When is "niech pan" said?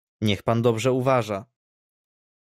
0.21-0.61